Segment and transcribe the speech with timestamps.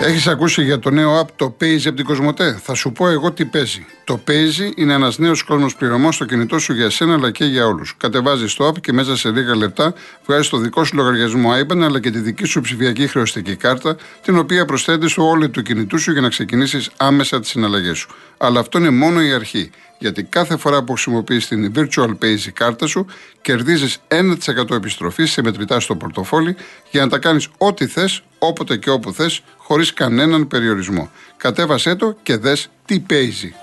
[0.08, 3.32] Έχεις ακούσει για το νέο app το Paze από την Κοσμοτέ; Θα σου πω εγώ
[3.32, 3.86] τι παίζει.
[4.04, 7.66] Το Paze είναι ένας νέος κόσμος πληρωμών στο κινητό σου για σένα αλλά και για
[7.66, 7.96] όλους.
[7.98, 9.94] Κατεβάζεις το app και μέσα σε λίγα λεπτά
[10.26, 14.38] βγάζεις το δικό σου λογαριασμό IBAN αλλά και τη δική σου ψηφιακή χρεωστική κάρτα, την
[14.38, 18.10] οποία προσθέτεις στο όλο του κινητού σου για να ξεκινήσεις άμεσα τις συναλλαγές σου.
[18.38, 19.70] Αλλά αυτό είναι μόνο η αρχή.
[20.00, 23.06] Γιατί κάθε φορά που χρησιμοποιείς την Virtual Paze κάρτα σου,
[23.42, 26.56] κερδίζεις 1% επιστροφής σε μετρητά στο πορτοφόλι
[26.92, 31.10] για να τα κάνεις ό,τι θες, όποτε και όπου θες, χωρίς κανέναν περιορισμό.
[31.38, 33.54] Κατέβασέ το και δες τι παίζει.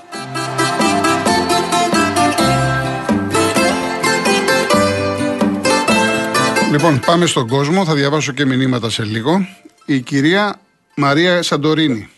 [6.70, 7.84] Λοιπόν, πάμε στον κόσμο.
[7.84, 9.46] Θα διαβάσω και μηνύματα σε λίγο.
[9.86, 10.60] Η κυρία
[10.96, 12.08] Μαρία Σαντορίνη.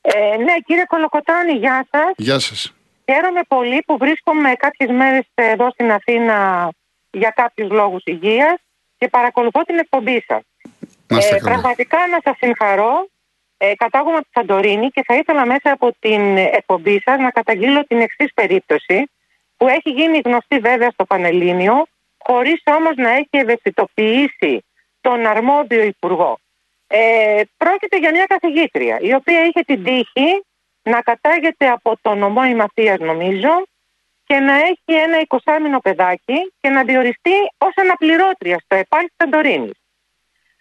[0.00, 2.12] Ε, ναι, κύριε Κολοκοτρώνη, γεια σας.
[2.16, 2.72] Γεια σας.
[3.12, 6.68] Χαίρομαι πολύ που βρίσκομαι κάποιες μέρες εδώ στην Αθήνα
[7.10, 8.54] για κάποιους λόγους υγείας
[8.98, 10.42] και παρακολουθώ την εκπομπή σας.
[11.06, 13.08] Ε, πραγματικά να σας συγχαρώ.
[13.56, 17.84] Ε, κατάγομαι από τη Σαντορίνη και θα ήθελα μέσα από την εκπομπή σας να καταγγείλω
[17.84, 19.10] την εξής περίπτωση
[19.56, 21.86] που έχει γίνει γνωστή βέβαια στο Πανελλήνιο
[22.18, 24.64] χωρίς όμως να έχει ευαισθητοποιήσει
[25.00, 26.38] τον αρμόδιο υπουργό.
[26.86, 30.44] Ε, πρόκειται για μια καθηγήτρια η οποία είχε την τύχη
[30.82, 33.66] να κατάγεται από το νομό Ημαθίας νομίζω
[34.24, 39.78] και να έχει ένα 20 παιδάκι και να διοριστεί ως αναπληρώτρια στο ΕΠΑΛ Σαντορίνης.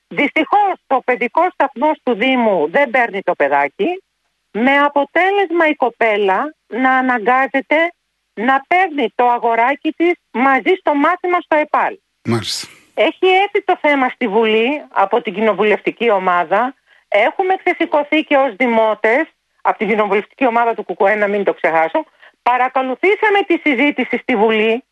[0.08, 4.04] Δυστυχώς το παιδικό σταθμό του Δήμου δεν παίρνει το παιδάκι
[4.52, 7.94] με αποτέλεσμα η κοπέλα να αναγκάζεται
[8.34, 11.98] να παίρνει το αγοράκι της μαζί στο μάθημα στο ΕΠΑΛ.
[12.24, 12.68] Μάλιστα.
[12.94, 16.76] Έχει έρθει το θέμα στη Βουλή από την κοινοβουλευτική ομάδα.
[17.08, 19.24] Έχουμε ξεσηκωθεί και ως δημότες
[19.62, 22.06] από την κοινοβουλευτική ομάδα του ΚΚΕ, να μην το ξεχάσω.
[22.42, 24.84] Παρακολουθήσαμε τη συζήτηση στη Βουλή.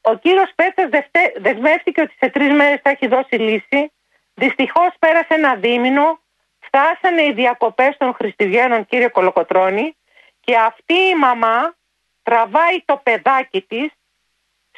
[0.00, 0.88] Ο κύριος Πέτσας
[1.36, 3.92] δεσμεύτηκε ότι σε τρεις μέρες θα έχει δώσει λύση.
[4.34, 6.20] Δυστυχώς πέρασε ένα δίμηνο.
[6.58, 9.96] Φτάσανε οι διακοπές των Χριστουγέννων, κύριε Κολοκοτρώνη,
[10.40, 11.74] και αυτή η μαμά
[12.22, 13.90] τραβάει το παιδάκι της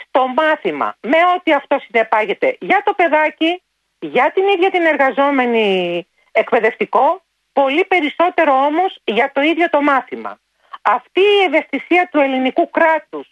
[0.07, 3.63] στο μάθημα με ό,τι αυτό συνεπάγεται για το παιδάκι,
[3.99, 10.39] για την ίδια την εργαζόμενη εκπαιδευτικό, πολύ περισσότερο όμως για το ίδιο το μάθημα.
[10.83, 13.29] Αυτή η ευαισθησία του ελληνικού κράτους,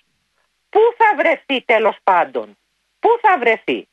[0.69, 2.59] πού θα βρεθεί τέλος πάντων,
[3.01, 3.89] πού θα βρεθεί;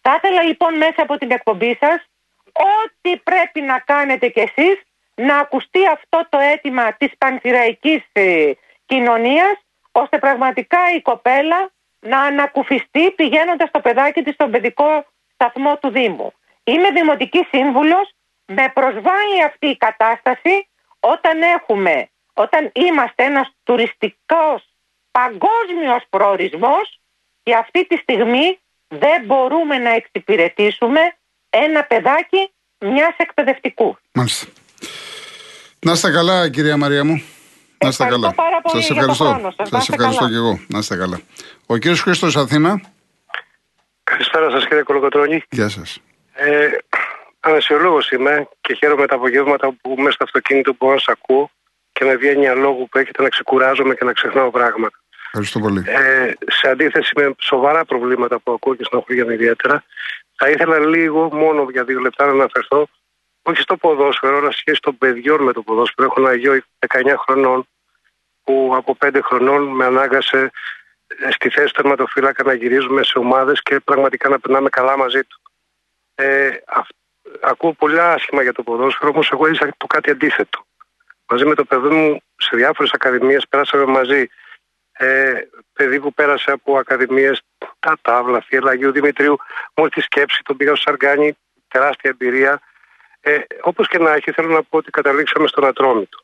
[0.00, 2.08] Θα ήθελα λοιπόν μέσα από την εκπομπή σας,
[2.52, 4.82] ό,τι πρέπει να κάνετε κι εσείς,
[5.14, 8.52] να ακουστεί αυτό το αίτημα της πανθυραϊκής ε,
[8.86, 9.54] κοινωνίας
[9.92, 16.32] ώστε πραγματικά η κοπέλα να ανακουφιστεί πηγαίνοντας το παιδάκι της στον παιδικό σταθμό του Δήμου.
[16.64, 18.14] Είμαι δημοτική σύμβουλος,
[18.48, 20.68] με προσβάλλει αυτή η κατάσταση
[21.00, 24.68] όταν έχουμε, όταν είμαστε ένας τουριστικός
[25.10, 27.00] παγκόσμιος προορισμός
[27.42, 28.58] και αυτή τη στιγμή
[28.88, 31.00] δεν μπορούμε να εξυπηρετήσουμε
[31.50, 33.98] ένα παιδάκι μιας εκπαιδευτικού.
[34.12, 34.46] Μάλιστα.
[35.80, 37.22] Να είστε καλά κυρία Μαρία μου.
[37.78, 38.34] Να είστε καλά.
[38.64, 39.54] Σας ευχαριστώ.
[39.62, 40.60] Σας ευχαριστώ και εγώ.
[40.68, 41.20] Να είστε καλά.
[41.66, 42.80] Ο κύριος Χρήστος Αθήνα.
[44.04, 45.42] Καλησπέρα σας κύριε Κολοκοτρόνη.
[45.50, 46.00] Γεια σας.
[46.32, 46.68] Ε,
[47.48, 51.50] Ανασιολόγο είμαι και χαίρομαι τα απογεύματα που μέσα στο αυτοκίνητο μπορώ να σα ακούω
[51.92, 54.96] και με βγαίνει λόγου που έχετε να ξεκουράζομαι και να ξεχνάω πράγματα.
[55.26, 55.84] Ευχαριστώ πολύ.
[55.86, 59.84] Ε, σε αντίθεση με σοβαρά προβλήματα που ακούω και στην ιδιαίτερα,
[60.36, 62.88] θα ήθελα λίγο μόνο για δύο λεπτά να αναφερθώ
[63.42, 66.08] όχι στο ποδόσφαιρο, αλλά σχέση των παιδιών με το ποδόσφαιρο.
[66.08, 67.68] Έχω ένα γιο 19 χρονών
[68.44, 70.50] που από 5 χρονών με ανάγκασε
[71.06, 75.24] ε, στη θέση του τερματοφύλακα να γυρίζουμε σε ομάδες και πραγματικά να περνάμε καλά μαζί
[75.24, 75.40] του.
[76.14, 76.50] Ε,
[77.40, 80.66] ακούω πολλά άσχημα για το ποδόσφαιρο, όμως εγώ ήρθα το κάτι αντίθετο.
[81.28, 84.26] Μαζί με το παιδί μου σε διάφορες ακαδημίες περάσαμε μαζί.
[84.92, 85.40] Ε,
[85.72, 87.42] παιδί που πέρασε από ακαδημίες,
[87.78, 89.36] τα Τάβλα, Φιέλα, Αγίου Δημητρίου,
[89.74, 91.36] μόλις τη σκέψη, τον πήγα στο Σαργκάνι,
[91.68, 92.60] τεράστια εμπειρία.
[93.20, 96.18] Ε, Όπως και να έχει, θέλω να πω ότι καταλήξαμε στον Ατρόμητο.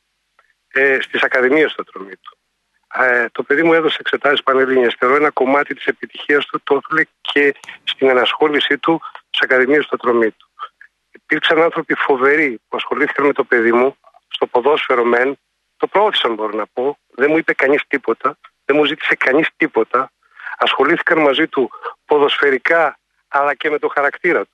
[0.67, 2.37] Ε, Στις Ακαδημίες του Ατρομήτου.
[2.97, 4.95] Ε, το παιδί μου έδωσε εξετάσεις πανελλήνιες.
[4.99, 9.95] Θεωρώ ένα κομμάτι της επιτυχίας του το έθελε και στην ενασχόλησή του στις Ακαδημίες του
[9.95, 10.44] Ατρομήτου.
[11.25, 15.37] Υπήρξαν άνθρωποι φοβεροί που ασχολήθηκαν με το παιδί μου, στο ποδόσφαιρο μεν,
[15.77, 16.97] το προώθησαν μπορώ να πω.
[17.15, 18.37] Δεν μου είπε κανείς τίποτα.
[18.65, 20.11] Δεν μου ζήτησε κανείς τίποτα.
[20.57, 21.71] Ασχολήθηκαν μαζί του
[22.05, 24.49] ποδοσφαιρικά αλλά και με το χαρακτήρα του.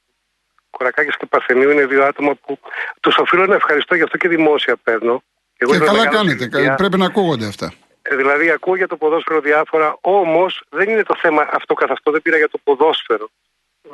[0.70, 2.60] Κορακάκης και Παρθενίου είναι δύο άτομα που
[3.00, 5.24] τους οφείλω να ευχαριστώ γι' αυτό και δημόσια παίρνω.
[5.58, 6.48] Εγώ και καλά κάνετε.
[6.48, 6.76] Παιδιά.
[6.76, 7.74] Πρέπει να ακούγονται αυτά.
[8.02, 12.12] Ε, δηλαδή, ακούω για το ποδόσφαιρο διάφορα, όμως δεν είναι το θέμα αυτό καθ' αυτό.
[12.12, 13.30] Δεν πήρα για το ποδόσφαιρο.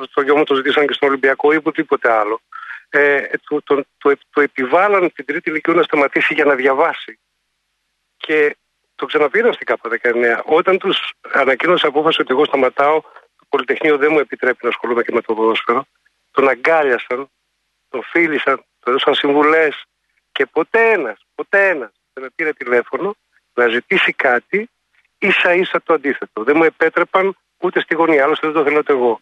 [0.10, 2.42] Στο γιο μου το ζητήσαν και στον Ολυμπιακό ή οπουδήποτε άλλο.
[2.90, 7.20] Ε, το, το, το, το επιβάλλαν την τρίτη ηλικία να σταματήσει για να διαβάσει.
[8.18, 8.56] Και
[8.96, 10.42] το ξαναπήραν στην ΚΑΠΑ 19.
[10.46, 13.02] Όταν τους ανακοίνωσε απόφαση ότι εγώ σταματάω,
[13.38, 15.86] το Πολυτεχνείο δεν μου επιτρέπει να ασχολούμαι και με το ποδόσφαιρο,
[16.32, 17.30] τον αγκάλιασαν,
[17.90, 19.84] τον φίλησαν, τον έδωσαν συμβουλές
[20.32, 23.16] και ποτέ ένας, ποτέ ένας δεν με πήρε τηλέφωνο
[23.54, 24.70] να ζητήσει κάτι
[25.18, 26.44] ίσα ίσα το αντίθετο.
[26.44, 29.22] Δεν μου επέτρεπαν ούτε στη γωνία, άλλωστε δεν το θέλω εγώ.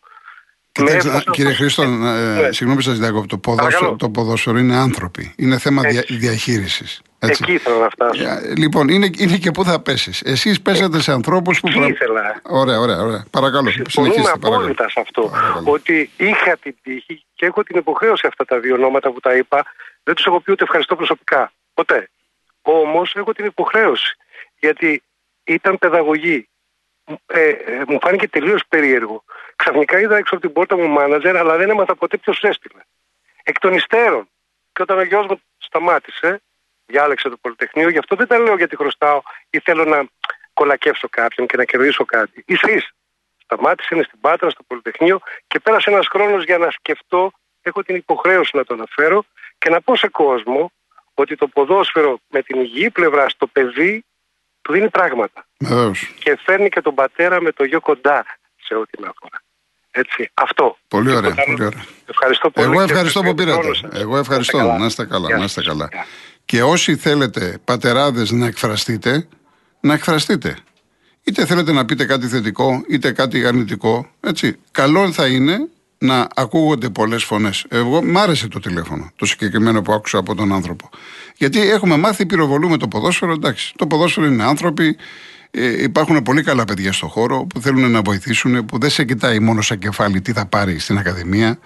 [0.75, 2.51] Κοιτάξτε, κύριε Χρήστο, ε, ναι.
[2.51, 3.27] συγγνώμη σας διακόπτω.
[3.27, 5.33] Το ποδόσφαιρο, το ποδόσφαιρο είναι άνθρωποι.
[5.37, 7.01] Είναι θέμα δια, διαχείρισης.
[7.19, 8.23] Εκεί ήθελα να φτάσω.
[8.23, 10.21] Ε, λοιπόν, είναι, είναι και πού θα πέσεις.
[10.21, 11.67] Εσείς πέσατε σε ανθρώπους που.
[11.67, 12.41] Εκεί ήθελα.
[12.43, 13.25] Ωραία, ωραία, ωραία.
[13.29, 13.69] Παρακαλώ.
[13.69, 15.21] Συμφωνούμε απόλυτα σε αυτό.
[15.21, 15.71] Παρακαλώ.
[15.71, 19.65] Ότι είχα την τύχη και έχω την υποχρέωση αυτά τα δύο ονόματα που τα είπα.
[20.03, 21.51] Δεν τους έχω πει ούτε ευχαριστώ προσωπικά.
[21.73, 22.09] Ποτέ.
[22.61, 24.15] Όμως έχω την υποχρέωση.
[24.59, 25.03] Γιατί
[25.43, 26.47] ήταν παιδαγωγή.
[27.25, 29.23] Ε, ε, μου φάνηκε τελείως περίεργο.
[29.55, 32.81] Ξαφνικά είδα έξω από την πόρτα μου μάνατζερ, αλλά δεν έμαθα ποτέ ποιος έστειλε.
[33.43, 34.29] Εκ των υστέρων.
[34.73, 36.41] Και όταν ο γιος μου σταμάτησε,
[36.85, 40.05] διάλεξε το Πολυτεχνείο, γι' αυτό δεν τα λέω γιατί χρωστάω ή θέλω να
[40.53, 42.43] κολακεύσω κάποιον και να κερδίσω κάτι.
[42.47, 42.67] Ίσα
[43.45, 47.31] Σταμάτησε, είναι στην Πάτρα, στο Πολυτεχνείο και πέρασε ένας χρόνος για να σκεφτώ.
[47.61, 49.25] Έχω την υποχρέωση να το αναφέρω
[49.57, 50.71] και να πω σε κόσμο
[51.13, 54.05] ότι το ποδόσφαιρο με την υγιή πλευρά στο παιδί
[54.61, 55.45] του δίνει πράγματα.
[56.19, 58.25] Και φέρνει και τον πατέρα με το γιο κοντά
[58.65, 59.43] σε ό,τι με αφορά.
[59.91, 60.77] Έτσι, αυτό.
[60.87, 61.85] Πολύ ωραία, πολύ ωραία.
[62.05, 62.67] Ευχαριστώ πολύ.
[62.67, 63.67] Εγώ ευχαριστώ που πήρατε.
[63.93, 64.75] Εγώ ευχαριστώ.
[64.79, 65.37] Να είστε καλά.
[65.37, 65.89] Να είστε καλά.
[66.45, 69.27] Και όσοι θέλετε πατεράδες να εκφραστείτε,
[69.79, 70.57] να εκφραστείτε.
[71.23, 74.09] Είτε θέλετε να πείτε κάτι θετικό, είτε κάτι αρνητικό.
[74.19, 74.59] Έτσι.
[74.71, 77.65] Καλό θα είναι να ακούγονται πολλές φωνές.
[77.69, 80.89] Εγώ μ' άρεσε το τηλέφωνο, το συγκεκριμένο που άκουσα από τον άνθρωπο.
[81.37, 83.31] Γιατί έχουμε μάθει, πυροβολούμε το ποδόσφαιρο.
[83.31, 84.97] Εντάξει, το ποδόσφαιρο είναι άνθρωποι.
[85.57, 89.39] Ε, υπάρχουν πολύ καλά παιδιά στον χώρο που θέλουν να βοηθήσουν, που δεν σε κοιτάει
[89.39, 91.59] μόνο σαν κεφάλι τι θα πάρει στην Ακαδημία.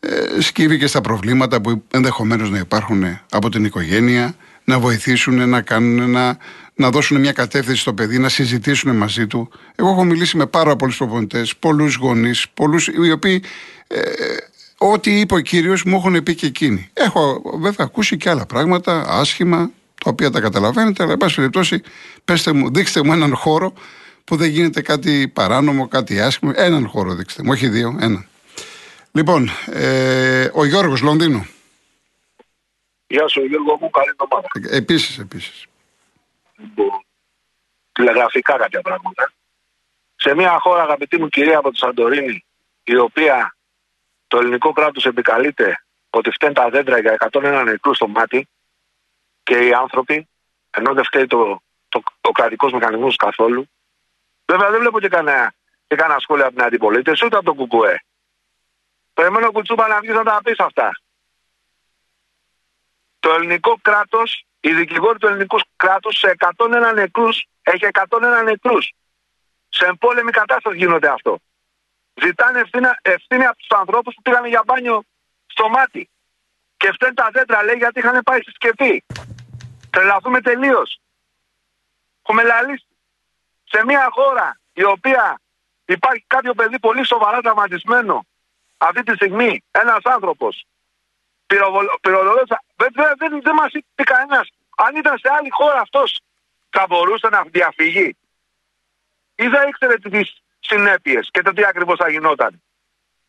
[0.00, 4.34] Ε, σκύβει και στα προβλήματα που ενδεχομένως να υπάρχουν από την οικογένεια,
[4.64, 6.36] να βοηθήσουν, να κάνουν, να,
[6.74, 9.48] να δώσουν μια κατεύθυνση στο παιδί, να συζητήσουν μαζί του.
[9.74, 13.42] Εγώ έχω μιλήσει με πάρα πολλούς προπονητές, πολλούς γονείς, πολλούς οι οποίοι
[13.86, 14.00] ε,
[14.78, 16.88] ό,τι είπε ο κύριος μου έχουν πει και εκείνοι.
[16.92, 19.70] Έχω βέβαια ακούσει και άλλα πράγματα, άσχημα,
[20.06, 21.82] τα οποία τα καταλαβαίνετε, αλλά εν πάση περιπτώσει,
[22.24, 23.72] πέστε μου, δείξτε μου έναν χώρο
[24.24, 26.52] που δεν γίνεται κάτι παράνομο, κάτι άσχημο.
[26.54, 28.28] Έναν χώρο δείξτε μου, όχι δύο, έναν.
[29.12, 31.46] Λοιπόν, ε, ο Γιώργος Λονδίνου.
[33.06, 34.48] Γεια σου Γιώργο μου, καλή εβδομάδα.
[34.70, 35.66] Ε, επίσης, επίσης.
[36.56, 37.04] Λοιπόν,
[37.92, 39.32] τηλεγραφικά κάποια πράγματα.
[40.16, 42.44] Σε μια χώρα αγαπητή μου κυρία από το Σαντορίνη,
[42.84, 43.56] η οποία
[44.26, 48.48] το ελληνικό κράτος επικαλείται ότι φταίνουν τα δέντρα για 101 νεκρούς στο μάτι
[49.46, 50.28] και οι άνθρωποι,
[50.70, 53.68] ενώ δεν φταίει το, το, το κρατικός μηχανισμός καθόλου.
[54.46, 55.54] Βέβαια δεν βλέπω και κανένα,
[55.86, 58.04] και κανένα σχόλιο από την αντιπολίτευση ούτε από το Κουκουέ.
[59.14, 60.90] Περιμένω κουτσούπα να βγεις να τα πεις αυτά.
[63.18, 68.92] Το ελληνικό κράτος, η δικηγόρη του ελληνικού κράτους σε 101 νεκρούς έχει 101 νεκρούς.
[69.68, 71.38] Σε εμπόλεμη κατάσταση γίνονται αυτό.
[72.22, 75.02] Ζητάνε ευθύνη, ευθύνη από τους ανθρώπους που πήγαν για μπάνιο
[75.46, 76.08] στο μάτι.
[76.76, 79.04] Και φταίνουν τα δέντρα, λέει, γιατί είχαν πάει στη σκεφή.
[79.96, 81.00] Τρελαθούμε τελείως.
[82.22, 82.86] Έχουμε λαλήσει.
[83.64, 85.40] Σε μια χώρα η οποία
[85.84, 88.26] υπάρχει κάποιο παιδί πολύ σοβαρά τραυματισμένο
[88.76, 90.66] αυτή τη στιγμή ένας άνθρωπος
[92.00, 92.48] πυροβολώντας.
[92.76, 94.48] Δεν, δεν, δεν, δεν μας είπε κανένας.
[94.76, 96.20] Αν ήταν σε άλλη χώρα αυτός
[96.70, 98.16] θα μπορούσε να διαφυγεί.
[99.34, 102.62] Ή δεν ήξερε τις συνέπειες και το τι ακριβώς θα γινόταν.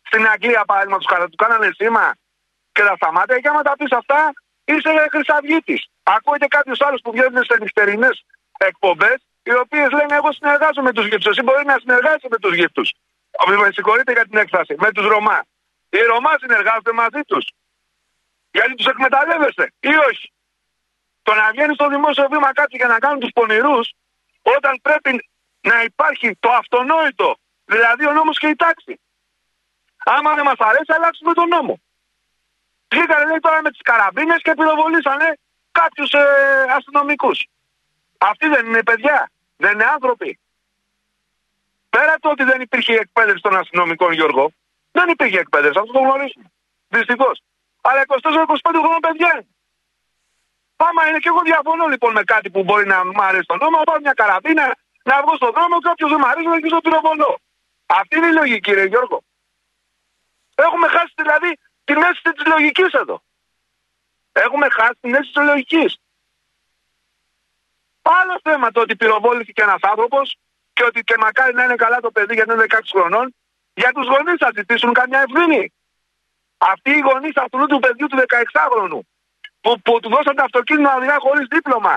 [0.02, 2.14] Στην Αγγλία, παραδείγματο χάρη, του κάνανε σήμα
[2.72, 3.38] και τα σταμάτια.
[3.38, 4.32] Και άμα τα πεις αυτά,
[4.72, 5.76] είσαι χρυσαυγήτη.
[6.02, 8.24] Ακούγεται κάποιος άλλος που βγαίνει σε νυχτερινές
[8.58, 11.30] εκπομπές, οι οποίες λένε: Εγώ συνεργάζομαι με τους γύφτους.
[11.32, 12.88] Εσύ μπορεί να συνεργάζεσαι με τους γύφτους.
[13.62, 14.74] Με συγχωρείτε για την έκφραση.
[14.78, 15.38] Με τους Ρωμά.
[15.90, 17.44] Οι Ρωμά συνεργάζονται μαζί τους.
[18.50, 20.32] Γιατί τους εκμεταλλεύεστε ή όχι;
[21.22, 23.92] Το να βγαίνεις στο δημόσιο βήμα κάτι για να κάνουν τους πονηρούς,
[24.42, 25.28] όταν πρέπει
[25.60, 29.00] να υπάρχει το αυτονόητο, δηλαδή ο νόμος και η τάξη.
[30.04, 31.80] Άμα δεν μας αρέσει, αλλάξουμε τον νόμο.
[32.90, 35.38] Βγήκανε λέει τώρα με τις καραμπίνες και πυροβολήσανε
[35.72, 36.24] κάποιους ε,
[36.76, 37.46] αστυνομικούς.
[38.18, 40.38] Αυτοί δεν είναι παιδιά, δεν είναι άνθρωποι.
[41.90, 44.52] Πέρα το ότι δεν υπήρχε εκπαίδευση των αστυνομικών, Γιώργο,
[44.92, 46.50] δεν υπήρχε εκπαίδευση, αυτό το γνωρίζουμε.
[46.88, 47.42] Δυστυχώς.
[47.80, 48.14] Αλλά 24-25
[48.62, 49.44] χρόνια παιδιά
[50.86, 53.76] Άμα είναι και εγώ διαφωνώ λοιπόν με κάτι που μπορεί να μου αρέσει το νόμο,
[53.88, 54.66] πάω μια καραβίνα,
[55.02, 57.30] να βγω στον δρόμο και όποιο δεν μου αρέσει να αρχίσω το πυροβολώ.
[57.86, 59.18] Αυτή είναι η λογική, ρε Γιώργο.
[60.54, 61.50] Έχουμε χάσει δηλαδή
[61.88, 63.16] την αίσθηση της λογικής εδώ.
[64.32, 65.90] Έχουμε χάσει την αίσθηση της λογικής.
[68.18, 70.26] Άλλο θέμα το ότι πυροβόληθηκε ένας άνθρωπος
[70.72, 73.26] και ότι και μακάρι να είναι καλά το παιδί γιατί είναι 16 χρονών.
[73.74, 75.72] Για τους γονείς θα ζητήσουν καμιά ευθύνη.
[76.72, 79.00] Αυτοί οι γονείς αυτού του παιδιού του 16χρονου
[79.60, 81.96] που, που του δώσαν το αυτοκίνητο αδειά χωρίς δίπλωμα.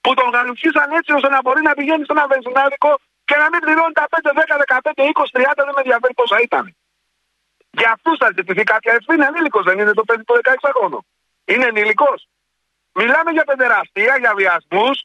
[0.00, 2.90] Που τον γαλουχίσαν έτσι ώστε να μπορεί να πηγαίνει σε ένα βενζινάδικο
[3.28, 6.64] και να μην πληρώνει τα 5, 10, 15, 20, 30, δεν με ενδιαφέρει πόσα ήταν.
[7.78, 9.24] Για αυτούς θα ζητηθεί κάποια ευθύνη.
[9.24, 11.00] Ανήλικος δεν είναι το παιδί του 16χρονου.
[11.44, 12.28] Είναι ενήλικος.
[12.98, 14.96] Μιλάμε για παιδεραστία, για βιασμούς,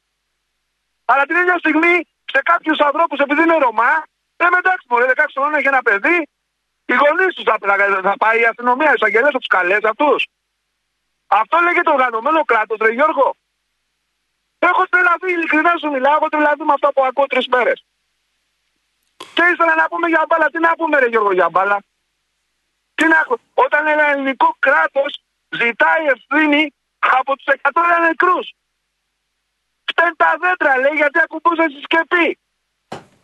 [1.05, 1.95] αλλά την ίδια στιγμή
[2.33, 3.93] σε κάποιους ανθρώπους, επειδή είναι Ρωμά,
[4.35, 6.17] δεν εντάξει, μωρέ, 16 χρόνια έχει ένα παιδί,
[6.85, 10.27] οι γονείς τους θα, θα, θα, πάει η αστυνομία, οι εισαγγελίε θα τους καλέσει αυτούς.
[11.27, 13.35] Αυτό λέγεται οργανωμένο κράτος, ρε Γιώργο.
[14.59, 17.85] Έχω τρελαθεί, ειλικρινά σου μιλάω, έχω τρελαθεί με αυτά που ακούω τρεις μέρες.
[19.35, 21.77] Και ήθελα να πούμε για μπάλα, τι να πούμε, ρε Γιώργο, για μπάλα.
[23.01, 23.19] Τι να...
[23.53, 25.11] Όταν ένα ελληνικό κράτος
[25.49, 26.73] ζητάει ευθύνη
[27.19, 28.47] από τους 100 νεκρούς.
[29.89, 32.27] Φταίνει τα δέντρα, λέει, γιατί ακουμπούσε στη σκεπή.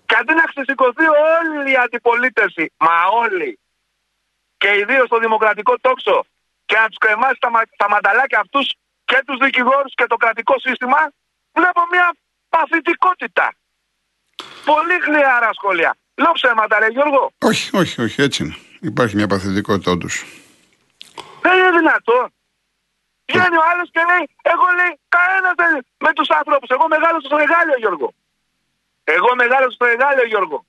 [0.07, 3.59] Και αντί να ξεσηκωθεί όλη η αντιπολίτευση, μα όλοι,
[4.57, 6.25] και ιδίω στο δημοκρατικό τόξο,
[6.65, 11.01] και να τους κρεμάσει τα, τα μανταλάκια αυτούς και τους δικηγόρους και το κρατικό σύστημα,
[11.57, 12.07] βλέπω μια
[12.49, 13.47] παθητικότητα.
[14.65, 15.97] Πολύ χλιαρά σχόλια.
[16.15, 17.31] Λέω ψέματα, ρε Γιώργο.
[17.37, 18.55] Όχι, όχι, όχι, έτσι είναι.
[18.91, 20.07] Υπάρχει μια παθητικότητα όντω.
[21.43, 22.25] Δεν είναι δυνατόν.
[23.29, 25.71] Βγαίνει ο άλλος και λέει, εγώ λέει, κανένας δεν
[26.05, 26.65] με τους άνθρωπου.
[26.75, 28.09] Εγώ μεγάλο στο Εγάλιο, Γιώργο.
[29.03, 30.65] Εγώ μεγάλο στο Εγάλιο, Γιώργο.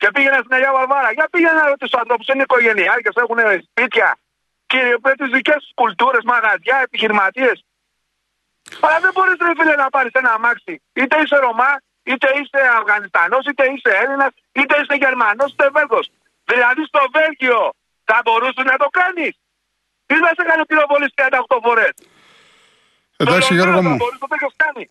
[0.00, 1.10] Και πήγαινα στην Αγία Βαρβάρα.
[1.12, 3.38] Για πήγαινα να τους ανθρώπους, είναι οικογενειάρχε, έχουν
[3.68, 4.08] σπίτια.
[4.66, 7.58] Και με τις δικές τους κουλτούρες, μαγαζιά, επιχειρηματίες.
[8.84, 10.74] Αλλά δεν μπορείς, ρε φίλε, να πάρεις ένα αμάξι.
[10.92, 16.06] Είτε είσαι Ρωμά, είτε είσαι Αφγανιστανός, είτε είσαι Έλληνας, είτε είσαι Γερμανός, είτε Βέλγος.
[16.50, 17.60] Δηλαδή στο Βέλγιο
[18.08, 19.32] θα μπορούσε να το κάνεις.
[20.08, 21.92] Τις να σε κάνει πυροβολή 38 φορές.
[23.22, 23.96] Εντάξει, Γιώργο μου.
[24.00, 24.84] Μπορεί, το κάνει.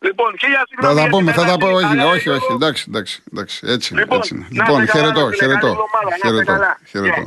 [0.00, 1.66] Λοιπόν, χίλια Θα τα πούμε, θα τα πω.
[1.68, 2.52] Όχι, όχι, όχι.
[2.52, 3.56] Εντάξει, εντάξει, εντάξει.
[3.66, 4.46] Έτσι, Λοιπόν, έτσι είναι.
[4.50, 5.58] να Λοιπόν, είστε καλά, χαιρετώ, φίλε, χαιρετώ.
[5.66, 6.78] καλή εβδομάδα, να είστε Χαιρετώ, καλά.
[6.86, 7.20] χαιρετώ.
[7.20, 7.26] Ναι.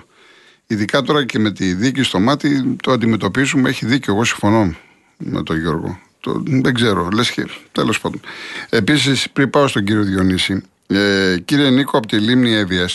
[0.67, 3.69] Ειδικά τώρα και με τη δίκη στο μάτι το αντιμετωπίζουμε.
[3.69, 4.13] Έχει δίκιο.
[4.13, 4.75] Εγώ συμφωνώ
[5.17, 5.99] με τον Γιώργο.
[6.19, 7.45] Το, δεν ξέρω, λες και.
[7.71, 8.21] Τέλος πάντων.
[8.69, 12.87] Επίσης, πριν πάω στον κύριο Διονύση, ε, κύριε Νίκο από τη λίμνη Εύβοια,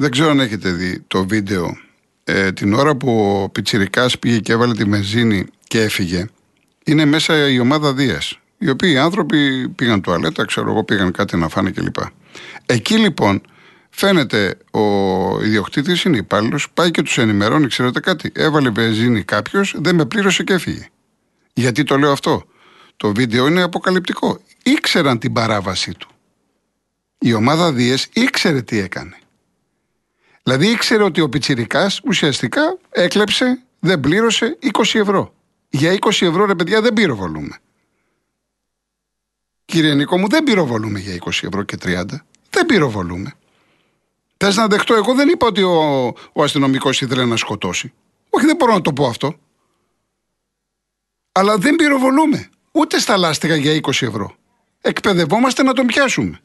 [0.00, 1.76] δεν ξέρω αν έχετε δει το βίντεο
[2.24, 6.26] ε, την ώρα που ο Πιτσιρικάς πήγε και έβαλε τη μεζίνη και έφυγε.
[6.84, 8.38] Είναι μέσα η ομάδα Δίας.
[8.58, 11.96] Οι οποίοι οι άνθρωποι πήγαν τουαλέτα, ξέρω εγώ, πήγαν κάτι να φάνε κλπ.
[12.66, 13.40] Εκεί λοιπόν
[13.90, 14.82] φαίνεται ο
[15.44, 18.32] ιδιοκτήτης είναι υπάλληλος, πάει και τους ενημερώνει, ξέρετε κάτι.
[18.34, 20.86] Έβαλε βενζίνη κάποιος, δεν με πλήρωσε και έφυγε.
[21.52, 22.44] Γιατί το λέω αυτό;
[22.96, 24.40] Το βίντεο είναι αποκαλυπτικό.
[24.62, 26.08] Ήξεραν την παράβασή του.
[27.18, 29.18] Η ομάδα Δίες ήξερε τι έκανε.
[30.48, 35.34] Δηλαδή ήξερε ότι ο Πιτσιρικάς ουσιαστικά έκλεψε, δεν πλήρωσε 20 ευρώ.
[35.68, 37.58] Για 20 ευρώ ρε παιδιά δεν πυροβολούμε.
[39.64, 42.04] Κύριε Νίκο μου δεν πυροβολούμε για 20 ευρώ και 30.
[42.50, 43.34] Δεν πυροβολούμε.
[44.36, 47.92] Θες να δεχτώ, εγώ δεν είπα ότι ο, ο αστυνομικός ήθελε να σκοτώσει.
[48.30, 49.38] Όχι δεν μπορώ να το πω αυτό.
[51.32, 52.48] Αλλά δεν πυροβολούμε.
[52.72, 54.36] Ούτε στα λάστιχα για 20 ευρώ.
[54.80, 56.40] Εκπαιδευόμαστε να τον πιάσουμε.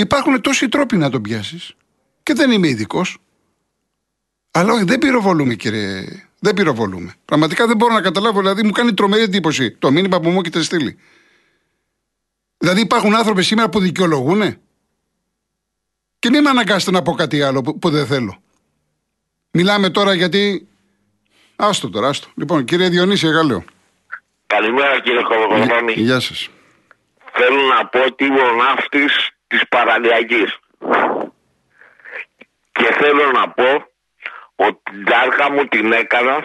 [0.00, 1.74] Υπάρχουν τόσοι τρόποι να τον πιάσεις.
[2.22, 3.18] Και δεν είμαι ειδικός.
[4.50, 6.04] Αλλά όχι, δεν πυροβολούμε, κύριε.
[6.38, 7.14] Δεν πυροβολούμε.
[7.24, 8.40] Πραγματικά δεν μπορώ να καταλάβω.
[8.40, 10.98] Δηλαδή, μου κάνει τρομερή εντύπωση το μήνυμα που μου έχετε στείλει.
[12.58, 14.56] Δηλαδή, υπάρχουν άνθρωποι σήμερα που δικαιολογούν.
[16.18, 18.42] Και μην με αναγκάσετε να πω κάτι άλλο που, που δεν θέλω.
[19.50, 20.68] Μιλάμε τώρα γιατί.
[21.56, 22.28] Άστο τώρα, άστο.
[22.34, 23.64] Λοιπόν, κύριε Διονύση, Εγάλεο.
[24.46, 25.92] Καλημέρα κύριε Κολοκολόνη.
[25.92, 26.48] Γεια σας.
[27.32, 30.58] Θέλω να πω ότι είμαι ο ναύτης της παραλιακής.
[32.72, 33.70] Και θέλω να πω
[34.54, 36.36] ότι την τάρκα μου την έκανα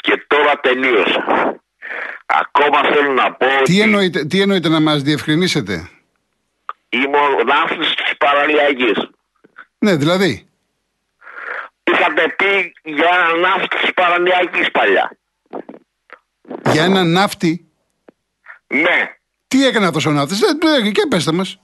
[0.00, 1.24] και τώρα τελείωσε.
[2.26, 5.88] Ακόμα θέλω να πω ότι Τι εννοείτε, τι εννοείτε να μας διευκρινίσετε;
[6.88, 9.10] είμαι ο ναύτης της παραλιακής.
[9.78, 10.48] Ναι, δηλαδή.
[11.84, 15.16] Είχατε πει για ένα ναύτη της παραλιακής παλιά.
[16.72, 17.70] Για έναν ναύτη;
[18.66, 19.14] Ναι,
[19.48, 20.46] Τι έκανε αυτός ο ναύτης; Ε,
[20.86, 21.60] ε, και πέστε μας.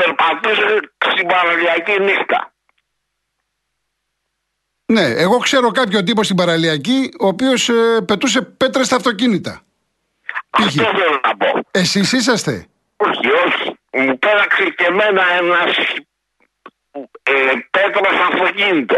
[0.00, 0.80] Περπατούσε
[1.12, 2.52] στην παραλιακή νύχτα.
[4.86, 9.62] Ναι, εγώ ξέρω κάποιον τύπο στην παραλιακή ο οποίος ε, πετούσε πέτρες στα αυτοκίνητα.
[10.50, 11.60] Αυτό θέλω να πω.
[11.70, 13.78] Εσείς είσαστε; Όχι, όχι.
[13.92, 15.76] Μου πέραξε και εμένα ένας
[17.22, 17.32] ε,
[17.70, 18.96] πέτρος στο αυτοκίνητο.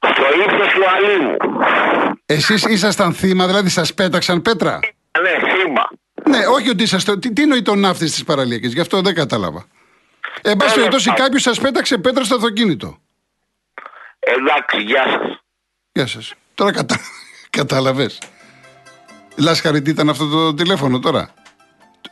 [0.00, 1.36] Στο ύψος του αλήμου.
[2.26, 4.78] Εσείς ήσασταν θύμα, δηλαδή σας πέταξαν πέτρα;
[5.22, 5.90] Ναι, θύμα.
[6.24, 7.18] Ναι, όχι ότι είσαστε.
[7.18, 9.64] Τι, τι εννοεί το ναύτης της παραλιακής, γι' αυτό δεν κατάλαβα.
[10.48, 12.98] Εν πάση περιπτώσει, κάποιος σας πέταξε πέτρα στο αυτοκίνητο.
[14.18, 15.40] Εντάξει, γεια σας.
[15.92, 16.34] Γεια σας.
[16.54, 16.98] Τώρα κατα...
[17.58, 18.18] κατάλαβες.
[19.36, 21.34] Λάσχαρη, τι ήταν αυτό το τηλέφωνο τώρα.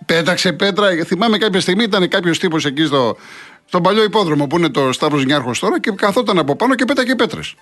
[0.07, 0.89] Πέταξε πέτρα.
[1.05, 3.17] Θυμάμαι κάποια στιγμή ήταν κάποιος τύπος εκεί στο,
[3.65, 7.15] στον παλιό υπόδρομο που είναι το Σταύρος Νιάρχος τώρα και καθόταν από πάνω και πέταγε
[7.15, 7.55] πέτρες.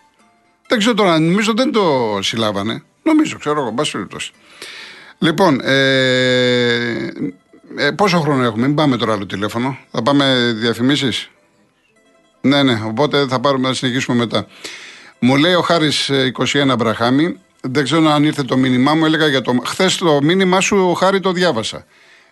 [0.69, 2.83] Δεν ξέρω τώρα, νομίζω δεν το συλλάβανε.
[3.03, 4.33] Νομίζω, ξέρω εγώ, μπας περιπτώσει.
[5.19, 7.11] Λοιπόν, ε,
[7.77, 9.79] ε, πόσο χρόνο έχουμε, μην πάμε τώρα άλλο τηλέφωνο.
[9.91, 11.31] Θα πάμε διαφημίσεις.
[12.41, 14.47] Ναι, ναι, οπότε θα πάρουμε να συνεχίσουμε μετά.
[15.19, 19.43] Μου λέει ο Χάρης 21 Μπραχάμι, δεν ξέρω αν ήρθε το μήνυμά μου, έλεγα για
[19.43, 19.63] το.
[19.65, 21.85] Χθες το μήνυμά σου, ο Χάρη το διάβασα.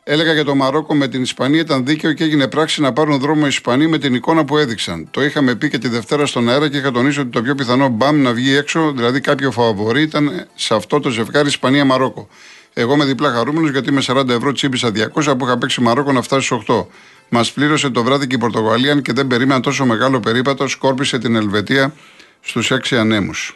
[0.04, 3.40] Έλεγα για το Μαρόκο με την Ισπανία ήταν δίκαιο και έγινε πράξη να πάρουν δρόμο
[3.44, 5.08] οι Ισπανοί με την εικόνα που έδειξαν.
[5.10, 7.88] Το είχαμε πει και τη Δευτέρα στον αέρα και είχα τονίσει ότι το πιο πιθανό
[7.88, 12.28] μπαμ να βγει έξω, δηλαδή κάποιο φαβορή, ήταν σε αυτό το ζευγάρι Ισπανία-Μαρόκο.
[12.72, 16.22] Εγώ είμαι διπλά χαρούμενος γιατί με 40 ευρώ τσίπησα 200 που είχα παίξει Μαρόκο να
[16.22, 16.86] φτάσει στου 8.
[17.28, 21.18] Μας πλήρωσε το βράδυ και η Πορτογαλία, αν και δεν περίμενα τόσο μεγάλο περίπατο, σκόρπισε
[21.18, 21.94] την Ελβετία
[22.40, 23.54] στους 6 ανέμους.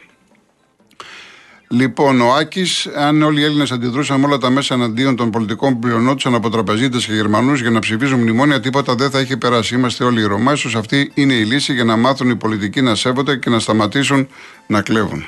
[1.68, 5.72] Λοιπόν, ο Άκης, αν όλοι οι Έλληνες αντιδρούσαν με όλα τα μέσα εναντίον των πολιτικών
[5.72, 9.74] που πλειονόντουσαν από τραπεζίτες και Γερμανούς για να ψηφίζουν μνημόνια, τίποτα δεν θα είχε περάσει.
[9.74, 12.94] Είμαστε όλοι οι Ρωμά, ίσως αυτή είναι η λύση για να μάθουν οι πολιτικοί να
[12.94, 14.28] σέβονται και να σταματήσουν
[14.66, 15.24] να κλέβουν.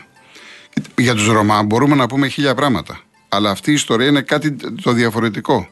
[0.96, 3.00] Για τους Ρωμά μπορούμε να πούμε χίλια πράγματα.
[3.28, 5.68] Αλλά αυτή η ιστορία είναι κάτι το διαφορετικό.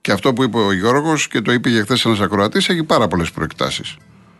[0.00, 3.08] Και αυτό που είπε ο Γιώργος και το είπε για χθες ένας ακροατής έχει πάρα
[3.08, 3.96] πολλές προεκτάσεις.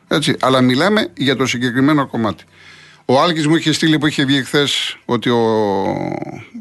[0.08, 0.36] Έτσι.
[0.40, 2.44] Αλλά μιλάμε για το συγκεκριμένο κομμάτι.
[3.04, 5.40] Ο Άλκης μου είχε στείλει που είχε βγει χθες ότι ο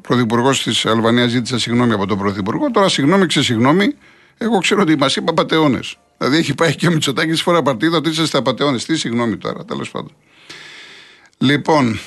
[0.01, 2.71] πρωθυπουργός της Αλβανίας ζήτησε συγγνώμη από τον πρωθυπουργό.
[2.71, 3.95] Τώρα συγγνώμη, ξεσυγγνώμη.
[4.37, 5.97] Εγώ ξέρω ότι μας είπα πατεώνες.
[6.17, 8.77] Δηλαδή έχει πάει και ο Μητσοτάκης φορά παρτίδα ότι είσαστε απαταιώνε.
[8.77, 10.11] Τι συγγνώμη τώρα, τέλος πάντων.
[11.37, 11.99] Λοιπόν,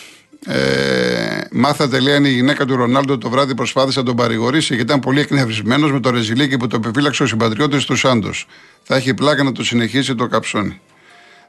[0.47, 4.91] ε, μάθατε λέει αν η γυναίκα του Ρονάλντο το βράδυ προσπάθησε να τον παρηγορήσει γιατί
[4.91, 8.47] ήταν πολύ εκνευρισμένος με το ρεζιλίκι που το επιφύλαξε ο συμπατριώτης του Σάντος.
[8.83, 10.81] Θα έχει πλάκα να το συνεχίσει το καψόνι.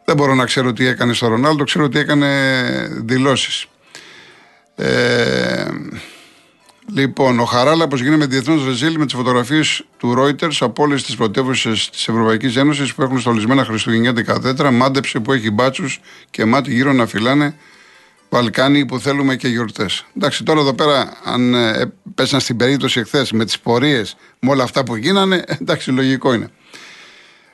[0.05, 2.29] Δεν μπορώ να ξέρω τι έκανε στο Ρονάλντο, ξέρω ότι έκανε
[3.03, 3.65] δηλώσεις.
[4.75, 5.65] Ε,
[6.93, 11.89] λοιπόν, ο Χαράλαπος γίνεται διεθνώς ρεζίλ με τις φωτογραφίες του Reuters από όλες τις πρωτεύουσες
[11.89, 14.71] της Ευρωπαϊκής Ένωσης που έχουν στολισμένα χριστουγεννιάτικα δέντρα.
[14.71, 17.55] Μάντεψε που έχει μπάτσους και μάτι γύρω να φυλάνε
[18.29, 20.05] Βαλκάνι που θέλουμε και γιορτές.
[20.17, 24.63] Εντάξει, τώρα εδώ πέρα, αν ε, πέσαν στην περίπτωση εχθές με τις πορείες, με όλα
[24.63, 26.49] αυτά που γίνανε, εντάξει, λογικό είναι.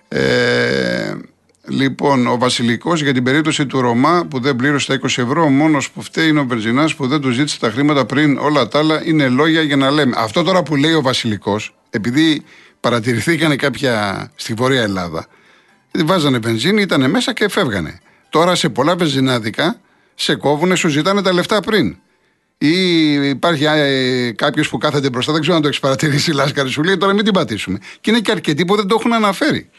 [0.07, 1.15] Ε,
[1.67, 5.49] λοιπόν, ο Βασιλικός για την περίπτωση του Ρωμά που δεν πλήρωσε τα 20 ευρώ, ο
[5.49, 8.79] μόνος που φταίει είναι ο Βερζινάς που δεν του ζήτησε τα χρήματα πριν όλα τα
[8.79, 9.05] άλλα.
[9.05, 10.15] Είναι λόγια για να λέμε.
[10.17, 12.43] Αυτό τώρα που λέει ο Βασιλικός, επειδή
[12.79, 15.27] παρατηρηθήκανε κάποια στη Βόρεια Ελλάδα,
[16.05, 17.99] βάζανε βενζίνη, ήταν μέσα και φεύγανε.
[18.29, 19.79] Τώρα σε πολλά βενζινάδικα
[20.21, 21.97] σε κόβουνε, σου ζητάνε τα λεφτά πριν.
[22.57, 26.83] Ή υπάρχει ε, κάποιος που κάθεται μπροστά, δεν ξέρω αν το έχεις παρατηρήσει, Λάσκαρη, σου
[26.83, 27.79] λέει τώρα μην την πατήσουμε.
[28.01, 29.69] Και είναι και αρκετοί που δεν το έχουν αναφέρει.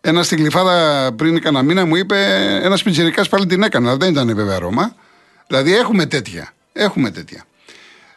[0.00, 2.16] Ένα στην κλειφάδα πριν κανένα μήνα μου είπε:
[2.62, 4.94] Ένας πιτσυρικά πάλι την έκανε, αλλά δεν ήταν βέβαια Ρώμα.
[5.46, 6.52] Δηλαδή έχουμε τέτοια.
[6.72, 7.44] Έχουμε τέτοια.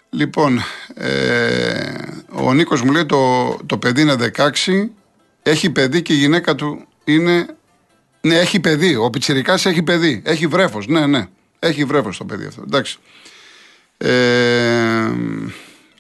[0.10, 0.62] Λοιπόν,
[0.94, 1.94] ε,
[2.32, 4.52] ο Νίκος μου λέει το, το παιδί είναι 16,
[5.44, 7.46] έχει παιδί και η γυναίκα του είναι.
[8.22, 8.96] Ναι, έχει παιδί.
[8.96, 10.22] Ο Πιτσυρικά έχει παιδί.
[10.26, 10.88] Έχει βρέφος.
[10.88, 11.28] Ναι, ναι.
[11.60, 12.62] Έχει βρέφος το παιδί αυτό.
[12.62, 12.98] Εντάξει.
[13.98, 15.10] Ε,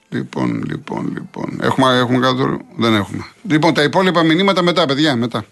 [0.09, 1.59] λοιπόν, λοιπόν, λοιπόν.
[1.61, 2.59] Έχουμε, έχουμε κάτω.
[2.77, 3.25] Δεν έχουμε.
[3.49, 5.15] Λοιπόν, τα υπόλοιπα μηνύματα μετά, παιδιά.
[5.15, 5.45] Μετά.